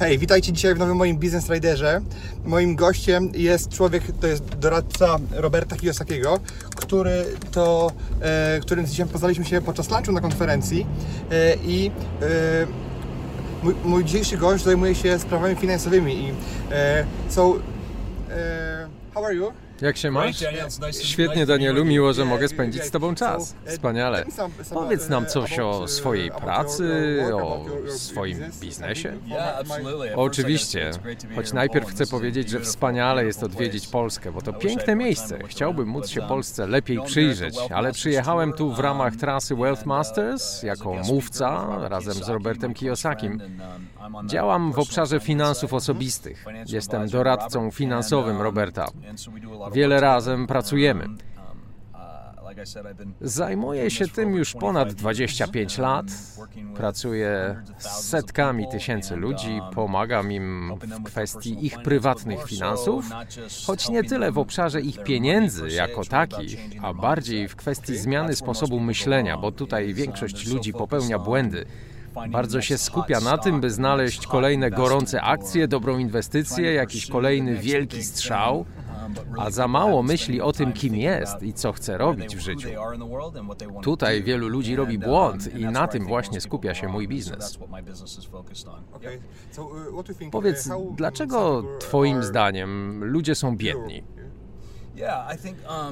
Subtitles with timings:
[0.00, 2.00] Hej, witajcie dzisiaj w nowym moim Business Riderze.
[2.44, 6.38] Moim gościem jest człowiek, to jest doradca Roberta Kiyosakiego,
[6.76, 10.86] który to, e, którym dzisiaj poznaliśmy się podczas lunchu na konferencji
[11.30, 11.90] e, i
[12.22, 12.66] e,
[13.62, 16.32] mój, mój dzisiejszy gość zajmuje się sprawami finansowymi i
[16.72, 17.04] e,
[18.30, 19.52] e, how are you?
[19.80, 20.44] Jak się masz?
[21.02, 23.54] Świetnie, Danielu, miło, że mogę spędzić z Tobą czas.
[23.66, 24.24] Wspaniale.
[24.74, 29.12] Powiedz nam coś o swojej pracy, o swoim biznesie.
[30.16, 30.90] Oczywiście,
[31.34, 35.38] choć najpierw chcę powiedzieć, że wspaniale jest odwiedzić Polskę, bo to piękne miejsce.
[35.46, 40.94] Chciałbym móc się Polsce lepiej przyjrzeć, ale przyjechałem tu w ramach trasy Wealth Masters jako
[40.94, 43.40] mówca razem z Robertem Kiyosakim.
[44.26, 46.44] Działam w obszarze finansów osobistych.
[46.66, 48.86] Jestem doradcą finansowym Roberta.
[49.72, 51.08] Wiele razem pracujemy.
[53.20, 56.06] Zajmuję się tym już ponad 25 lat.
[56.76, 63.04] Pracuję z setkami tysięcy ludzi, pomagam im w kwestii ich prywatnych finansów,
[63.66, 68.80] choć nie tyle w obszarze ich pieniędzy jako takich, a bardziej w kwestii zmiany sposobu
[68.80, 71.64] myślenia, bo tutaj większość ludzi popełnia błędy.
[72.30, 78.02] Bardzo się skupia na tym, by znaleźć kolejne gorące akcje, dobrą inwestycję, jakiś kolejny wielki
[78.02, 78.64] strzał,
[79.38, 82.68] a za mało myśli o tym, kim jest i co chce robić w życiu.
[83.82, 87.58] Tutaj wielu ludzi robi błąd i na tym właśnie skupia się mój biznes.
[90.32, 94.02] Powiedz, dlaczego Twoim zdaniem ludzie są biedni?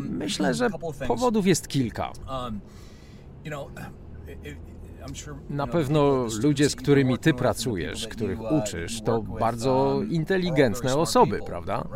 [0.00, 0.70] Myślę, że
[1.06, 2.12] powodów jest kilka.
[5.50, 11.88] Na pewno ludzie, z którymi ty pracujesz, których uczysz, to bardzo inteligentne osoby, prawda?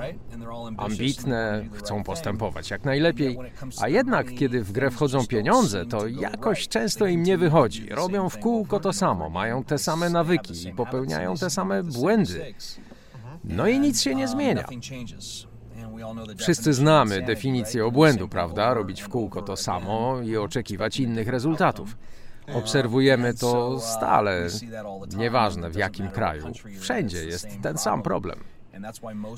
[0.76, 3.38] Ambitne, chcą postępować jak najlepiej,
[3.80, 7.88] a jednak kiedy w grę wchodzą pieniądze, to jakoś często im nie wychodzi.
[7.88, 12.54] Robią w kółko to samo, mają te same nawyki i popełniają te same błędy.
[13.44, 14.64] No i nic się nie zmienia.
[16.38, 18.74] Wszyscy znamy definicję obłędu, prawda?
[18.74, 21.96] Robić w kółko to samo i oczekiwać innych rezultatów.
[22.54, 24.48] Obserwujemy to stale,
[25.16, 26.44] nieważne w jakim kraju.
[26.80, 28.38] Wszędzie jest ten sam problem.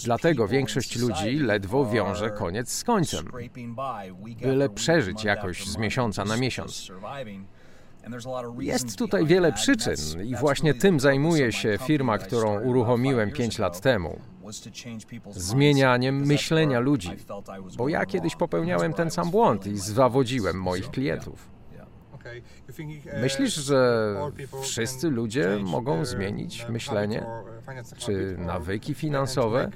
[0.04, 3.30] Dlatego większość ludzi ledwo wiąże koniec z końcem,
[4.42, 6.92] byle przeżyć jakoś z miesiąca na miesiąc.
[8.58, 14.20] Jest tutaj wiele przyczyn i właśnie tym zajmuje się firma, którą uruchomiłem 5 lat temu.
[15.30, 17.10] Zmienianiem myślenia ludzi,
[17.76, 21.53] bo ja kiedyś popełniałem ten sam błąd i zawodziłem moich klientów.
[23.20, 24.14] Myślisz, że
[24.62, 27.26] wszyscy ludzie mogą zmienić myślenie
[27.98, 29.70] czy nawyki finansowe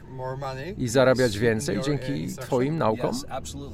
[0.77, 3.15] i zarabiać więcej dzięki Twoim naukom?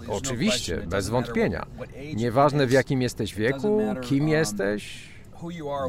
[0.08, 1.66] Oczywiście, bez wątpienia.
[2.14, 5.14] Nieważne w jakim jesteś wieku, kim jesteś,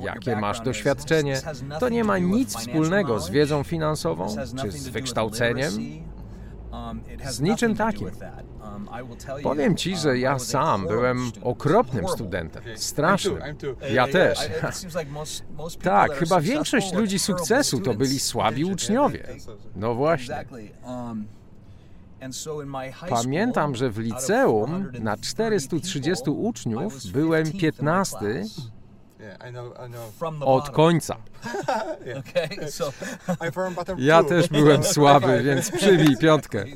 [0.03, 1.41] jakie masz doświadczenie,
[1.79, 5.73] to nie ma nic wspólnego z wiedzą finansową czy z wykształceniem,
[7.29, 8.09] z niczym takim.
[9.43, 12.63] Powiem ci, że ja sam byłem okropnym studentem.
[12.75, 13.37] Strasznym.
[13.93, 14.39] Ja też.
[15.83, 19.27] Tak, chyba większość ludzi sukcesu to byli słabi uczniowie.
[19.75, 20.45] No właśnie.
[23.09, 28.17] Pamiętam, że w liceum na 430 uczniów byłem 15
[30.41, 31.15] od końca.
[33.97, 36.65] Ja też byłem słaby, więc przybij piątkę.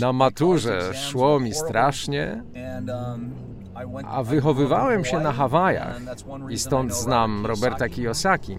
[0.00, 2.42] Na maturze szło mi strasznie,
[4.08, 6.00] a wychowywałem się na Hawajach
[6.48, 8.58] i stąd znam Roberta Kiyosaki.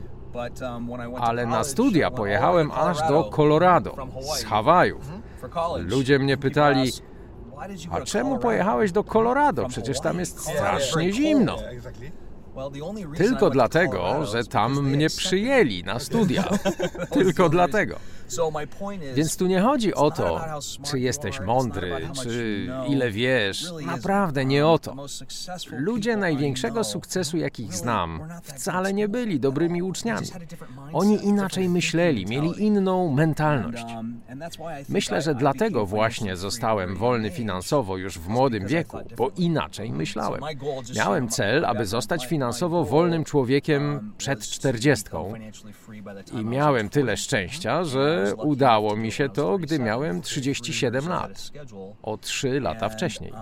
[1.20, 3.96] Ale na studia pojechałem aż do Colorado,
[4.36, 5.12] z Hawajów.
[5.78, 6.92] Ludzie mnie pytali,
[7.92, 9.68] a czemu pojechałeś do Colorado?
[9.70, 11.58] Przecież tam jest strasznie zimno.
[13.18, 16.44] Tylko dlatego, że tam mnie przyjęli na studia.
[17.14, 17.96] Tylko dlatego.
[19.16, 20.42] Więc tu nie chodzi o to,
[20.84, 21.92] czy jesteś mądry,
[22.24, 23.66] czy ile wiesz.
[23.86, 24.96] Naprawdę nie o to.
[25.72, 30.28] Ludzie największego sukcesu, jakich znam, wcale nie byli dobrymi uczniami.
[30.94, 33.86] Oni inaczej myśleli, mieli inną mentalność.
[34.90, 40.42] Myślę, że dlatego właśnie zostałem wolny finansowo już w młodym wieku, bo inaczej myślałem.
[40.96, 45.34] Miałem cel, aby zostać finansowo wolnym człowiekiem przed czterdziestką
[46.34, 51.52] i miałem tyle szczęścia, że udało mi się to, gdy miałem 37 lat,
[52.04, 53.34] o 3 lata wcześniej.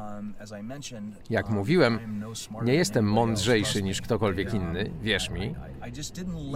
[1.30, 2.24] Jak mówiłem,
[2.64, 5.56] nie jestem mądrzejszy niż ktokolwiek inny, wierz mi.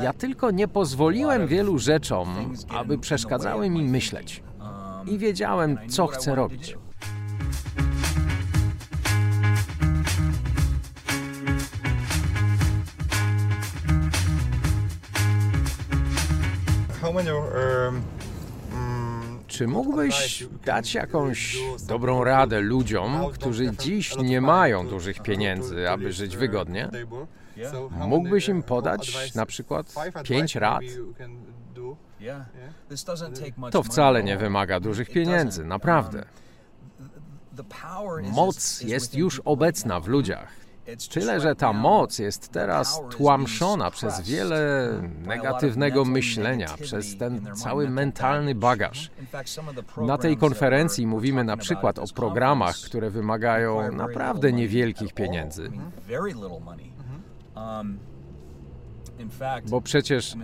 [0.02, 4.44] Ja tylko nie pozwoliłem wielu rzeczom, aby przeszkadzały mi myśleć.
[5.08, 6.78] I wiedziałem, co chcę robić.
[19.48, 21.58] Czy mógłbyś dać jakąś
[21.88, 26.90] dobrą radę ludziom, którzy dziś nie mają dużych pieniędzy, aby żyć wygodnie?
[27.92, 30.82] Mógłbyś im podać na przykład pięć rad?
[33.72, 36.26] To wcale nie wymaga dużych pieniędzy, naprawdę.
[38.32, 40.60] Moc jest już obecna w ludziach.
[41.14, 44.90] Tyle, że ta moc jest teraz tłamszona przez wiele
[45.22, 49.12] negatywnego myślenia, przez ten cały mentalny bagaż.
[49.98, 55.72] Na tej konferencji mówimy na przykład o programach, które wymagają naprawdę niewielkich pieniędzy.
[59.70, 60.36] Bo przecież,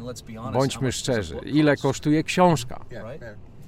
[0.54, 2.86] bądźmy szczerzy, ile kosztuje książka?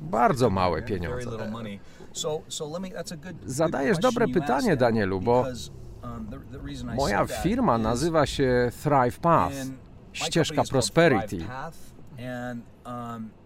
[0.01, 1.29] Bardzo małe pieniądze.
[3.45, 5.45] Zadajesz dobre pytanie, Danielu, bo
[6.95, 9.55] Moja firma nazywa się Thrive Path,
[10.13, 11.37] ścieżka Prosperity.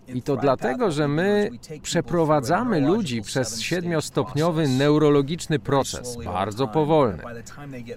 [0.07, 1.49] I to dlatego, że my
[1.81, 7.23] przeprowadzamy ludzi przez siedmiostopniowy neurologiczny proces, bardzo powolny.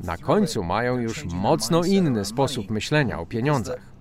[0.05, 3.94] Na końcu mają już mocno inny sposób myślenia o pieniądzach.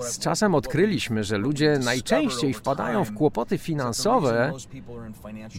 [0.00, 4.52] Z czasem odkryliśmy, że ludzie najczęściej wpadają w kłopoty finansowe,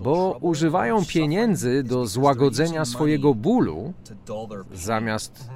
[0.03, 3.93] bo używają pieniędzy do złagodzenia swojego bólu,
[4.73, 5.49] zamiast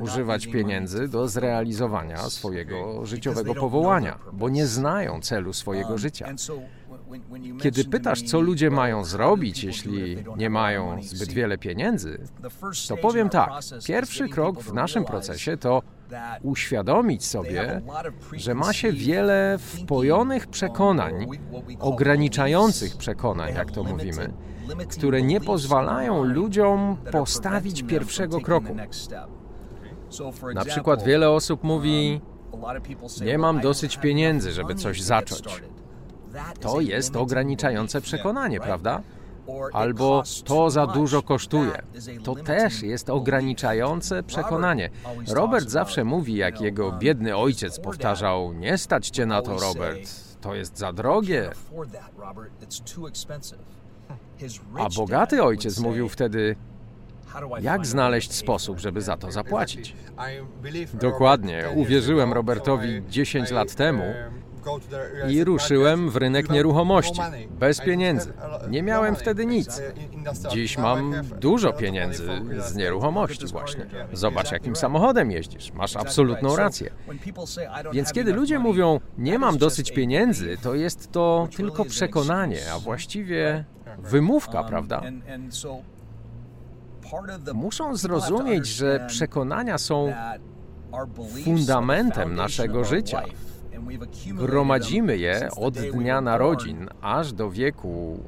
[0.00, 6.28] używać pieniędzy do zrealizowania swojego życiowego powołania, bo nie znają celu swojego życia.
[7.62, 12.18] Kiedy pytasz, co ludzie mają zrobić, jeśli nie mają zbyt wiele pieniędzy,
[12.88, 13.50] to powiem tak:
[13.86, 15.82] pierwszy krok w naszym procesie to
[16.42, 17.82] uświadomić sobie,
[18.32, 21.26] że ma się wiele wpojonych przekonań,
[21.80, 24.32] ograniczających przekonań, jak to mówimy,
[24.88, 28.76] które nie pozwalają ludziom postawić pierwszego kroku.
[30.54, 32.20] Na przykład wiele osób mówi:
[33.24, 35.62] Nie mam dosyć pieniędzy, żeby coś zacząć.
[36.60, 39.02] To jest ograniczające przekonanie, prawda?
[39.72, 41.82] Albo to za dużo kosztuje.
[42.24, 44.90] To też jest ograniczające przekonanie.
[45.28, 50.00] Robert zawsze mówi, jak jego biedny ojciec powtarzał: Nie stać cię na to, Robert,
[50.40, 51.50] to jest za drogie.
[54.78, 56.56] A bogaty ojciec mówił wtedy:
[57.60, 59.94] jak znaleźć sposób, żeby za to zapłacić?
[60.94, 61.64] Dokładnie.
[61.74, 64.04] Uwierzyłem Robertowi 10 lat temu,
[65.28, 67.20] i ruszyłem w rynek nieruchomości,
[67.50, 68.32] bez pieniędzy.
[68.68, 69.82] Nie miałem wtedy nic.
[70.50, 72.28] Dziś mam dużo pieniędzy
[72.58, 73.86] z nieruchomości właśnie.
[74.12, 75.72] Zobacz, jakim samochodem jeździsz.
[75.72, 76.90] Masz absolutną rację.
[77.92, 83.64] Więc kiedy ludzie mówią, nie mam dosyć pieniędzy, to jest to tylko przekonanie, a właściwie
[83.98, 85.02] wymówka, prawda?
[87.54, 90.12] Muszą zrozumieć, że przekonania są
[91.44, 93.22] fundamentem naszego życia.
[94.34, 98.20] Gromadzimy je od dnia narodzin aż do wieku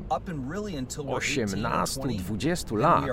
[1.07, 3.05] 18-20 lat,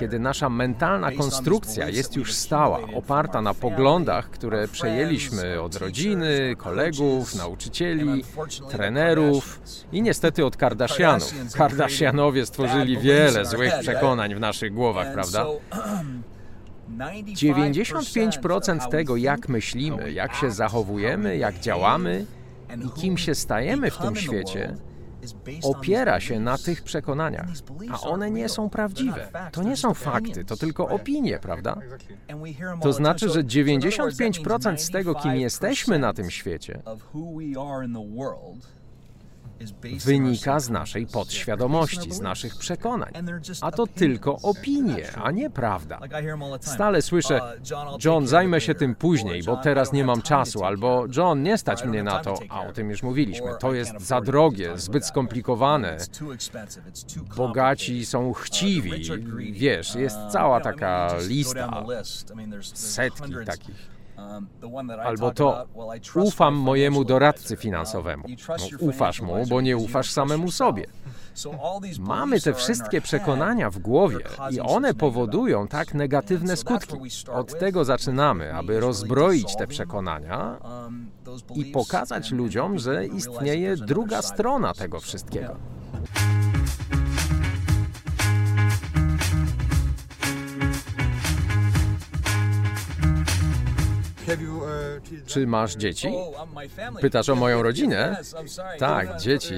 [0.00, 7.34] kiedy nasza mentalna konstrukcja jest już stała, oparta na poglądach, które przejęliśmy od rodziny, kolegów,
[7.34, 8.24] nauczycieli,
[8.70, 9.60] trenerów
[9.92, 11.32] i niestety od Kardashianów.
[11.54, 15.46] Kardashianowie stworzyli wiele złych przekonań w naszych głowach, prawda?
[16.96, 22.26] 95% tego, jak myślimy, jak się zachowujemy, jak działamy
[22.84, 24.76] i kim się stajemy w tym świecie,
[25.62, 27.48] opiera się na tych przekonaniach,
[27.90, 29.28] a one nie są prawdziwe.
[29.52, 31.76] To nie są fakty, to tylko opinie, prawda?
[32.82, 36.82] To znaczy, że 95% z tego, kim jesteśmy na tym świecie,
[40.04, 43.12] wynika z naszej podświadomości, z naszych przekonań.
[43.60, 46.00] A to tylko opinie, a nie prawda.
[46.60, 47.40] Stale słyszę,
[48.04, 52.02] John, zajmę się tym później, bo teraz nie mam czasu, albo John, nie stać mnie
[52.02, 53.50] na to, a o tym już mówiliśmy.
[53.60, 55.96] To jest za drogie, zbyt skomplikowane.
[57.36, 58.92] Bogaci są chciwi.
[59.52, 61.84] Wiesz, jest cała taka lista,
[62.74, 63.97] setki takich.
[65.04, 65.66] Albo to
[66.14, 68.24] ufam mojemu doradcy finansowemu.
[68.48, 70.86] No, ufasz mu, bo nie ufasz samemu sobie.
[71.98, 74.18] Mamy te wszystkie przekonania w głowie
[74.50, 76.96] i one powodują tak negatywne skutki.
[77.32, 80.58] Od tego zaczynamy, aby rozbroić te przekonania
[81.54, 85.56] i pokazać ludziom, że istnieje druga strona tego wszystkiego.
[95.26, 96.08] Czy masz dzieci?
[97.00, 98.16] Pytasz o moją rodzinę?
[98.78, 99.54] Tak, dzieci.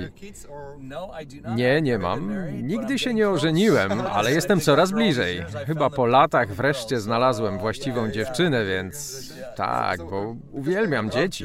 [1.56, 2.34] Nie, nie mam.
[2.62, 5.44] Nigdy się nie ożeniłem, ale jestem coraz bliżej.
[5.66, 11.44] Chyba po latach wreszcie znalazłem właściwą dziewczynę, więc tak, bo uwielbiam dzieci.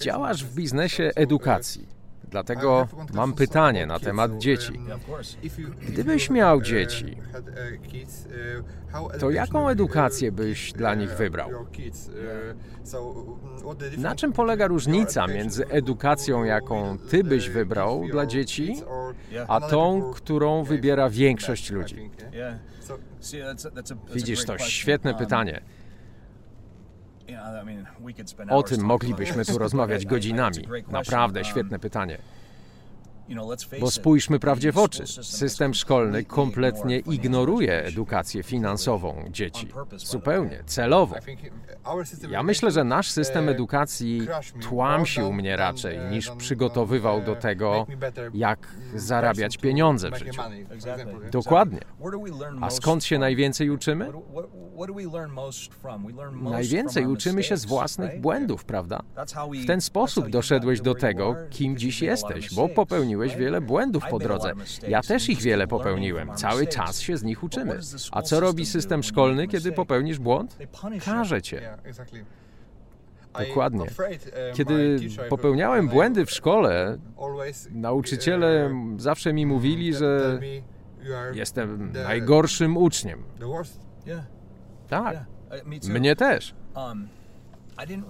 [0.00, 1.99] Działasz w biznesie edukacji.
[2.30, 4.72] Dlatego mam pytanie na temat dzieci.
[5.88, 7.16] Gdybyś miał dzieci,
[9.20, 11.50] to jaką edukację byś dla nich wybrał?
[13.98, 18.74] Na czym polega różnica między edukacją, jaką ty byś wybrał dla dzieci,
[19.48, 22.10] a tą, którą wybiera większość ludzi?
[24.14, 25.60] Widzisz, to świetne pytanie.
[28.48, 30.68] O tym moglibyśmy tu rozmawiać godzinami.
[30.88, 32.18] Naprawdę świetne pytanie.
[33.80, 35.06] Bo spójrzmy prawdzie w oczy.
[35.22, 39.68] System szkolny kompletnie ignoruje edukację finansową dzieci.
[39.96, 41.16] Zupełnie, celowo.
[42.30, 44.28] Ja myślę, że nasz system edukacji
[44.62, 47.86] tłamsił mnie raczej, niż przygotowywał do tego,
[48.34, 50.42] jak zarabiać pieniądze w życiu.
[51.32, 51.80] Dokładnie.
[52.60, 54.12] A skąd się najwięcej uczymy?
[56.42, 59.02] Najwięcej uczymy się z własnych błędów, prawda?
[59.64, 64.52] W ten sposób doszedłeś do tego, kim dziś jesteś, bo popełniłeś wiele błędów po drodze.
[64.88, 66.34] Ja też ich wiele popełniłem.
[66.34, 67.78] Cały czas się z nich uczymy.
[68.12, 70.56] A co robi system szkolny, kiedy popełnisz błąd?
[71.04, 71.78] Karze cię.
[73.48, 73.86] Dokładnie.
[74.54, 74.98] Kiedy
[75.28, 76.98] popełniałem błędy w szkole,
[77.70, 80.40] nauczyciele zawsze mi mówili, że
[81.34, 83.22] jestem najgorszym uczniem.
[84.88, 85.24] Tak.
[85.88, 86.54] Mnie też.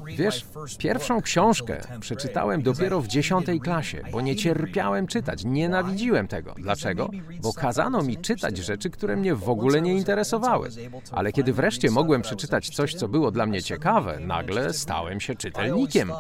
[0.07, 0.47] Wiesz,
[0.79, 6.55] pierwszą książkę przeczytałem dopiero w dziesiątej klasie, bo nie cierpiałem czytać, nienawidziłem tego.
[6.59, 7.11] Dlaczego?
[7.43, 10.69] Bo kazano mi czytać rzeczy, które mnie w ogóle nie interesowały.
[11.12, 16.12] Ale kiedy wreszcie mogłem przeczytać coś, co było dla mnie ciekawe, nagle stałem się czytelnikiem.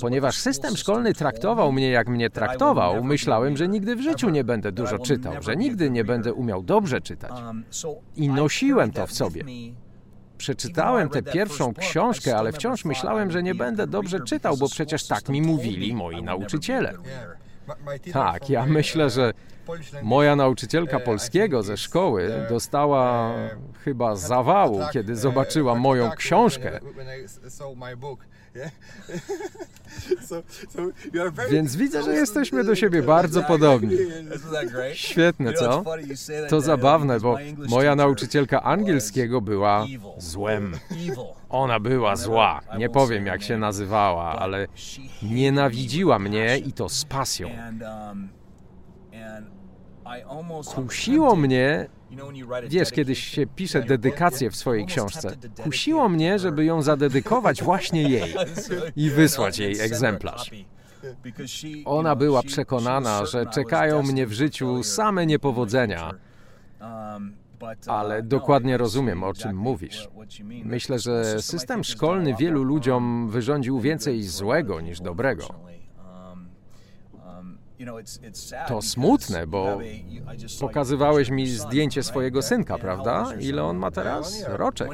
[0.00, 4.72] Ponieważ system szkolny traktował mnie jak mnie traktował, myślałem, że nigdy w życiu nie będę
[4.72, 7.32] dużo czytał, że nigdy nie będę umiał dobrze czytać.
[8.16, 9.44] I nosiłem to w sobie.
[10.38, 15.28] Przeczytałem tę pierwszą książkę, ale wciąż myślałem, że nie będę dobrze czytał, bo przecież tak
[15.28, 16.94] mi mówili moi nauczyciele.
[18.12, 19.32] Tak, ja myślę, że
[20.02, 23.34] moja nauczycielka polskiego ze szkoły dostała
[23.84, 26.80] chyba zawału, kiedy zobaczyła moją książkę.
[31.50, 33.96] Więc widzę, że jesteśmy do siebie bardzo podobni.
[34.94, 35.84] Świetne, co?
[36.48, 37.38] To zabawne, bo
[37.68, 39.86] moja nauczycielka angielskiego była
[40.18, 40.76] złem.
[41.48, 42.60] Ona była zła.
[42.78, 44.66] Nie powiem, jak się nazywała, ale
[45.22, 47.48] nienawidziła mnie i to z pasją.
[50.74, 51.88] Kusiło mnie
[52.68, 55.36] Wiesz, kiedyś się pisze dedykację w swojej książce.
[55.62, 58.34] Kusiło mnie, żeby ją zadedykować właśnie jej
[58.96, 60.50] i wysłać jej egzemplarz.
[61.84, 66.14] Ona była przekonana, że czekają mnie w życiu same niepowodzenia.
[67.86, 70.08] Ale dokładnie rozumiem, o czym mówisz.
[70.64, 75.48] Myślę, że system szkolny wielu ludziom wyrządził więcej złego niż dobrego.
[78.68, 79.78] To smutne, bo
[80.60, 83.26] pokazywałeś mi zdjęcie swojego synka, prawda?
[83.40, 84.44] Ile on ma teraz?
[84.48, 84.88] Roczek.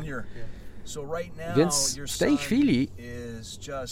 [1.56, 2.88] Więc w tej chwili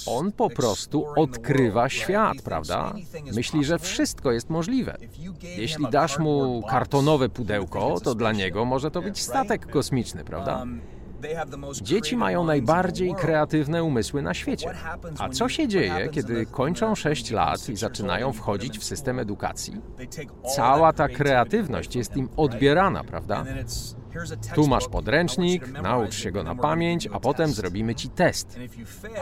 [0.07, 2.95] on po prostu odkrywa świat, prawda?
[3.35, 4.97] Myśli, że wszystko jest możliwe.
[5.43, 10.67] Jeśli dasz mu kartonowe pudełko, to dla niego może to być statek kosmiczny, prawda?
[11.83, 14.75] Dzieci mają najbardziej kreatywne umysły na świecie.
[15.19, 19.81] A co się dzieje, kiedy kończą 6 lat i zaczynają wchodzić w system edukacji?
[20.57, 23.45] Cała ta kreatywność jest im odbierana, prawda?
[24.55, 28.59] Tu masz podręcznik, naucz się go na pamięć, a potem zrobimy ci test.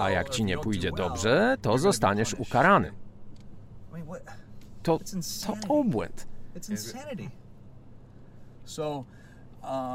[0.00, 2.92] A jak ci nie pójdzie dobrze, to zostaniesz ukarany.
[4.83, 4.99] To,
[5.47, 6.26] to obłęd.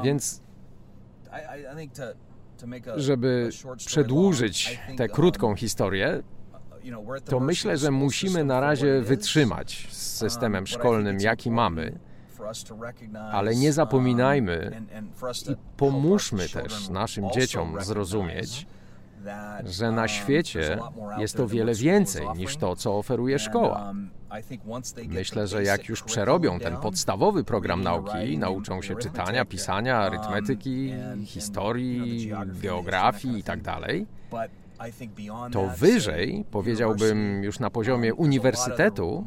[0.04, 0.42] Więc
[2.96, 3.50] żeby
[3.86, 6.22] przedłużyć tę krótką historię,
[7.24, 11.98] to myślę, że musimy na razie wytrzymać z systemem szkolnym, jaki mamy,
[13.32, 14.82] ale nie zapominajmy
[15.50, 18.66] i pomóżmy też naszym dzieciom zrozumieć,
[19.64, 20.78] że na świecie
[21.18, 23.94] jest o wiele więcej niż to, co oferuje szkoła.
[25.08, 30.92] Myślę, że jak już przerobią ten podstawowy program nauki, nauczą się czytania, pisania, arytmetyki,
[31.24, 33.76] historii, geografii itd.,
[35.52, 39.24] to wyżej, powiedziałbym już na poziomie uniwersytetu,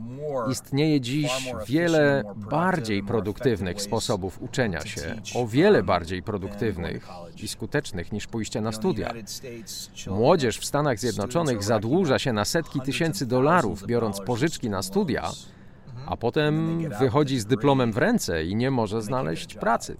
[0.51, 7.07] istnieje dziś wiele bardziej produktywnych sposobów uczenia się, o wiele bardziej produktywnych
[7.43, 9.13] i skutecznych niż pójście na studia.
[10.07, 15.29] Młodzież w Stanach Zjednoczonych zadłuża się na setki tysięcy dolarów, biorąc pożyczki na studia,
[16.05, 19.97] a potem wychodzi z dyplomem w ręce i nie może znaleźć pracy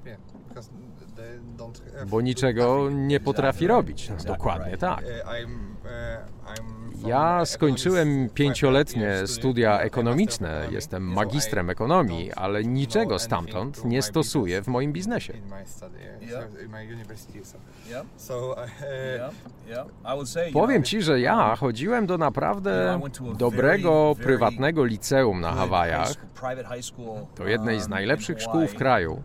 [2.08, 4.12] bo niczego nie potrafi robić.
[4.25, 5.04] Dokładnie tak.
[7.06, 14.94] Ja skończyłem pięcioletnie studia ekonomiczne, jestem magistrem ekonomii, ale niczego stamtąd nie stosuję w moim
[14.94, 15.34] biznesie.
[20.54, 23.00] Powiem ci, że ja chodziłem do naprawdę
[23.38, 26.13] dobrego, prywatnego liceum na Hawajach,
[27.38, 29.24] do jednej z najlepszych szkół w kraju.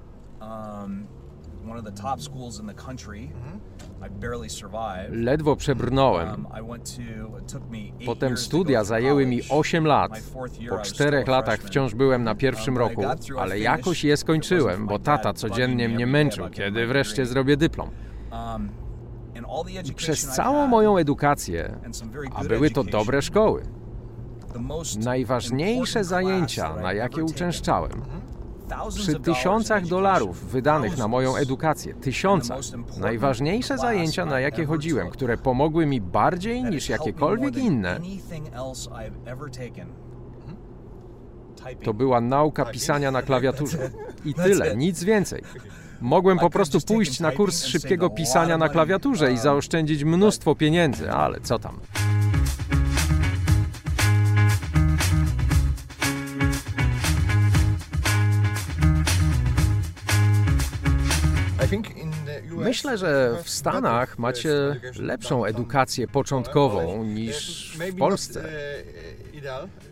[5.10, 6.28] Ledwo przebrnąłem.
[6.28, 6.46] Um,
[8.06, 10.22] Potem studia zajęły mi 8 lat.
[10.68, 13.02] Po czterech latach wciąż byłem na pierwszym roku,
[13.38, 17.90] ale jakoś je skończyłem, bo tata codziennie mnie męczył, kiedy wreszcie zrobię dyplom.
[18.32, 18.68] Um,
[19.84, 21.76] I przez całą moją edukację,
[22.34, 23.62] a były to dobre szkoły,
[25.04, 28.02] najważniejsze zajęcia, na jakie uczęszczałem,
[28.96, 32.58] przy tysiącach dolarów wydanych na moją edukację, tysiącach,
[33.00, 38.00] najważniejsze zajęcia, na jakie chodziłem, które pomogły mi bardziej niż jakiekolwiek inne,
[41.84, 43.78] to była nauka pisania na klawiaturze.
[44.24, 45.42] I tyle, nic więcej.
[46.00, 51.40] Mogłem po prostu pójść na kurs szybkiego pisania na klawiaturze i zaoszczędzić mnóstwo pieniędzy, ale
[51.40, 51.80] co tam.
[62.64, 68.44] Myślę, że w Stanach macie lepszą edukację początkową niż w Polsce.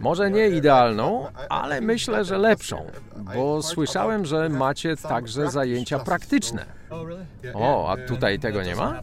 [0.01, 2.87] Może nie idealną, ale myślę, że lepszą,
[3.35, 6.67] bo słyszałem, że macie także zajęcia praktyczne.
[7.55, 9.03] O, a tutaj tego nie ma?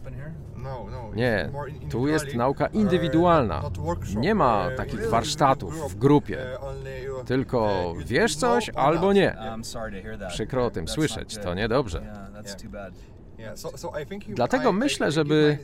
[1.14, 1.50] Nie,
[1.90, 3.62] tu jest nauka indywidualna.
[4.16, 6.38] Nie ma takich warsztatów w grupie.
[7.26, 9.36] Tylko wiesz coś albo nie.
[10.28, 12.02] Przykro o tym słyszeć, to niedobrze.
[14.28, 15.58] Dlatego myślę, żeby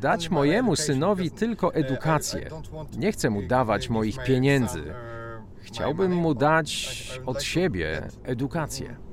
[0.00, 2.50] dać mojemu synowi tylko edukację.
[2.96, 4.94] Nie chcę mu dawać moich pieniędzy.
[5.62, 9.07] Chciałbym mu dać od siebie edukację.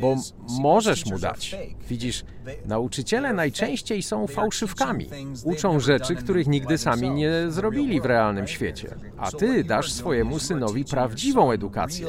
[0.00, 0.16] Bo
[0.60, 1.56] możesz mu dać.
[1.88, 2.24] Widzisz,
[2.64, 5.08] nauczyciele najczęściej są fałszywkami.
[5.44, 8.96] Uczą rzeczy, których nigdy sami nie zrobili w realnym świecie.
[9.18, 12.06] A ty dasz swojemu synowi prawdziwą edukację.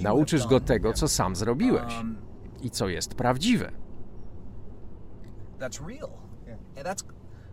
[0.00, 1.94] Nauczysz go tego, co sam zrobiłeś.
[2.62, 3.72] I co jest prawdziwe.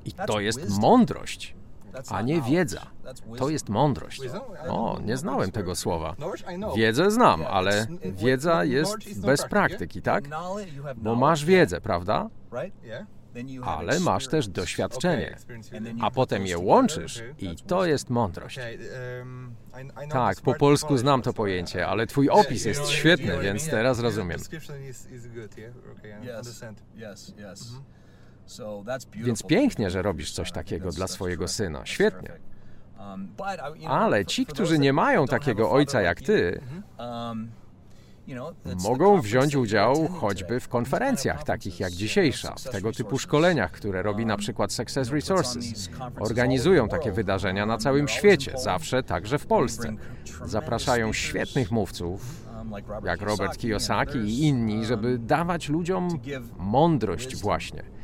[0.05, 1.55] I to jest mądrość
[2.09, 2.81] a nie wiedza.
[3.37, 4.21] To jest mądrość.
[4.67, 6.15] O, nie znałem tego słowa.
[6.75, 10.23] Wiedzę znam, ale wiedza jest bez praktyki, tak?
[10.95, 12.29] Bo masz wiedzę, prawda?
[13.63, 15.37] Ale masz też doświadczenie,
[16.01, 18.59] a potem je łączysz i to jest mądrość.
[20.09, 24.39] Tak, po polsku znam to pojęcie, ale twój opis jest świetny, więc teraz rozumiem.
[29.15, 31.85] Więc pięknie, że robisz coś takiego dla swojego syna.
[31.85, 32.29] Świetnie.
[33.87, 36.61] Ale ci, którzy nie mają takiego ojca jak ty,
[38.83, 44.25] mogą wziąć udział choćby w konferencjach takich jak dzisiejsza, w tego typu szkoleniach, które robi
[44.25, 45.89] na przykład Success Resources.
[46.19, 49.93] Organizują takie wydarzenia na całym świecie, zawsze także w Polsce.
[50.45, 52.45] Zapraszają świetnych mówców,
[53.03, 56.09] jak Robert Kiyosaki i inni, żeby dawać ludziom
[56.57, 57.94] mądrość właśnie.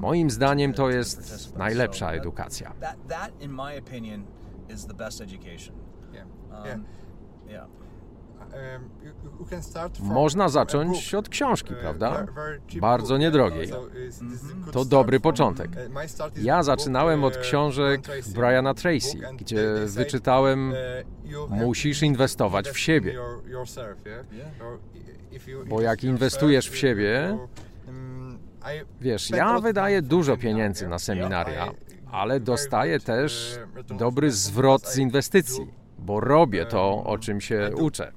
[0.00, 2.72] Moim zdaniem to jest najlepsza edukacja.
[10.00, 12.26] Można zacząć od książki, prawda?
[12.80, 13.70] Bardzo niedrogiej.
[14.72, 15.70] To dobry początek.
[16.36, 18.00] Ja zaczynałem od książek
[18.34, 20.74] Briana Tracy, gdzie wyczytałem
[21.48, 23.18] Musisz inwestować w siebie.
[25.66, 27.38] Bo jak inwestujesz w siebie,
[29.00, 31.72] wiesz, ja wydaję dużo pieniędzy na seminaria,
[32.12, 33.58] ale dostaję też
[33.98, 35.66] dobry zwrot z inwestycji,
[35.98, 38.12] bo robię to, o czym się uczę.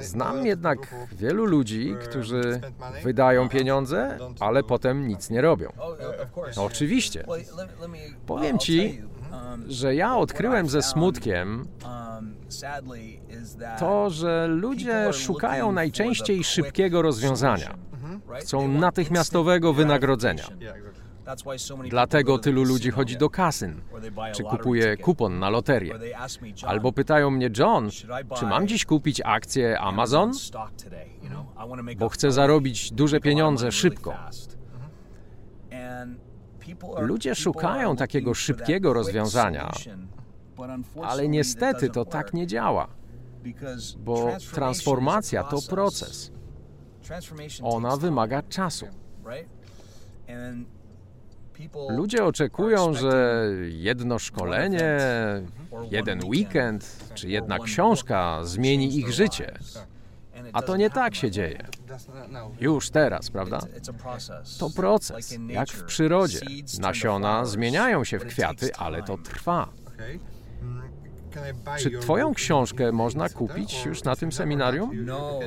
[0.00, 2.60] Znam jednak wielu ludzi, którzy
[3.02, 5.72] wydają pieniądze, ale potem nic nie robią.
[6.56, 7.24] No, oczywiście.
[8.26, 9.02] Powiem ci,
[9.68, 11.68] że ja odkryłem ze smutkiem
[13.78, 17.74] to, że ludzie szukają najczęściej szybkiego rozwiązania.
[18.40, 20.44] Chcą natychmiastowego wynagrodzenia.
[21.90, 23.80] Dlatego tylu ludzi chodzi do kasyn,
[24.32, 25.94] czy kupuje kupon na loterię.
[26.66, 27.88] Albo pytają mnie, John,
[28.38, 30.32] czy mam dziś kupić akcję Amazon?
[31.98, 34.14] Bo chcę zarobić duże pieniądze szybko.
[36.98, 39.70] Ludzie szukają takiego szybkiego rozwiązania,
[41.02, 42.88] ale niestety to tak nie działa,
[43.98, 46.32] bo transformacja to proces.
[47.62, 48.86] Ona wymaga czasu.
[51.88, 54.98] Ludzie oczekują, że jedno szkolenie,
[55.90, 59.58] jeden weekend czy jedna książka zmieni ich życie.
[60.52, 61.66] A to nie tak się dzieje.
[62.60, 63.60] Już teraz, prawda?
[64.58, 66.40] To proces, jak w przyrodzie.
[66.80, 69.68] Nasiona zmieniają się w kwiaty, ale to trwa.
[71.78, 74.90] Czy Twoją książkę można kupić już na tym seminarium?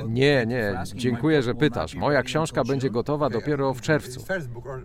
[0.08, 1.94] Nie, nie, dziękuję, że pytasz.
[1.94, 4.24] Moja książka będzie gotowa dopiero w czerwcu.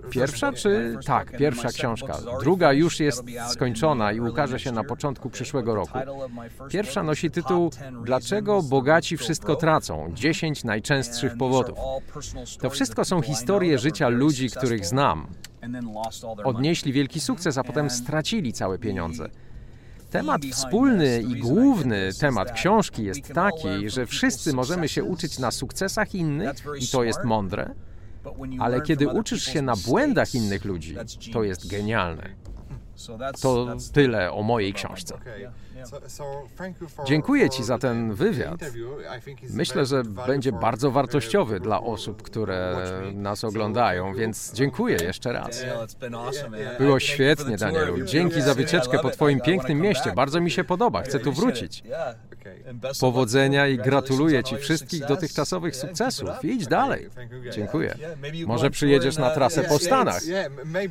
[0.09, 0.97] Pierwsza czy.
[1.05, 2.17] Tak, pierwsza książka.
[2.39, 5.99] Druga już jest skończona i ukaże się na początku przyszłego roku.
[6.69, 7.71] Pierwsza nosi tytuł
[8.03, 10.11] Dlaczego bogaci wszystko tracą?
[10.13, 11.77] 10 najczęstszych powodów.
[12.59, 15.27] To wszystko są historie życia ludzi, których znam.
[16.43, 19.29] Odnieśli wielki sukces, a potem stracili całe pieniądze.
[20.09, 26.15] Temat wspólny i główny temat książki jest taki, że wszyscy możemy się uczyć na sukcesach
[26.15, 27.75] innych i to jest mądre,
[28.59, 30.95] ale kiedy uczysz się na błędach innych ludzi,
[31.33, 32.29] to jest genialne.
[33.41, 35.17] To tyle o mojej książce.
[37.05, 38.59] Dziękuję Ci za ten wywiad.
[39.49, 42.75] Myślę, że będzie bardzo wartościowy dla osób, które
[43.13, 45.65] nas oglądają, więc dziękuję jeszcze raz.
[46.79, 48.05] Było świetnie, Danielu.
[48.05, 50.11] Dzięki za wycieczkę po Twoim pięknym mieście.
[50.15, 51.01] Bardzo mi się podoba.
[51.01, 51.83] Chcę tu wrócić.
[52.99, 56.29] Powodzenia i gratuluję Ci wszystkich dotychczasowych sukcesów.
[56.43, 57.09] Idź dalej.
[57.51, 57.95] Dziękuję.
[58.45, 60.21] Może przyjedziesz na trasę po Stanach.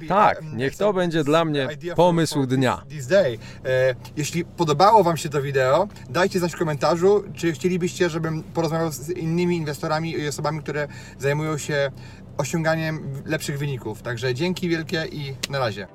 [0.08, 1.68] Tak, niech to będzie dla mnie
[1.98, 2.82] pomysł dnia.
[4.16, 9.10] Jeśli podobało Wam się to wideo, dajcie znać w komentarzu, czy chcielibyście, żebym porozmawiał z
[9.10, 11.90] innymi inwestorami i osobami, które zajmują się
[12.36, 14.02] osiąganiem lepszych wyników.
[14.02, 15.86] Także dzięki wielkie i na razie.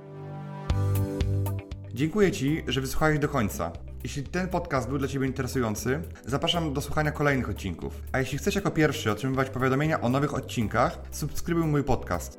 [1.94, 3.72] Dziękuję Ci, że wysłuchałeś do końca.
[4.04, 8.02] Jeśli ten podcast był dla Ciebie interesujący, zapraszam do słuchania kolejnych odcinków.
[8.12, 12.38] A jeśli chcesz jako pierwszy otrzymywać powiadomienia o nowych odcinkach, subskrybuj mój podcast.